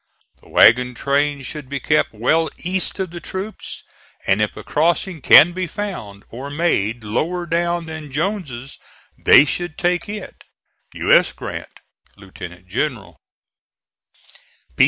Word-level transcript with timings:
The 0.41 0.49
wagon 0.49 0.95
trains 0.95 1.45
should 1.45 1.69
be 1.69 1.79
kept 1.79 2.11
well 2.11 2.49
east 2.57 2.97
of 2.97 3.11
the 3.11 3.19
troops, 3.19 3.83
and 4.25 4.41
if 4.41 4.57
a 4.57 4.63
crossing 4.63 5.21
can 5.21 5.51
be 5.51 5.67
found, 5.67 6.23
or 6.31 6.49
made 6.49 7.03
lower 7.03 7.45
down 7.45 7.85
than 7.85 8.11
Jones's 8.11 8.79
they 9.15 9.45
should 9.45 9.77
take 9.77 10.09
it. 10.09 10.43
U. 10.95 11.13
S. 11.13 11.31
GRANT, 11.33 11.81
Lieut. 12.17 12.65
General. 12.65 13.21